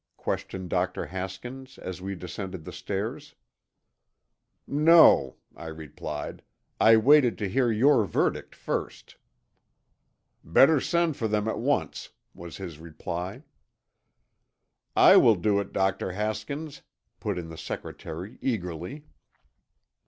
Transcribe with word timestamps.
questioned 0.17 0.67
Dr. 0.67 1.05
Haskins 1.05 1.77
as 1.77 2.01
we 2.01 2.15
descended 2.15 2.63
the 2.65 2.71
stairs. 2.71 3.35
"No," 4.65 5.35
I 5.55 5.67
replied. 5.67 6.41
"I 6.79 6.97
waited 6.97 7.37
to 7.37 7.47
hear 7.47 7.69
your 7.71 8.05
verdict 8.05 8.55
first." 8.55 9.17
"Better 10.43 10.81
send 10.81 11.17
for 11.17 11.27
them 11.27 11.47
at 11.47 11.59
once," 11.59 12.09
was 12.33 12.57
his 12.57 12.79
reply. 12.79 13.43
"I 14.95 15.17
will 15.17 15.35
do 15.35 15.59
it, 15.59 15.71
Dr. 15.71 16.13
Haskins," 16.13 16.81
put 17.19 17.37
in 17.37 17.49
the 17.49 17.55
secretary 17.57 18.39
eagerly. 18.41 19.05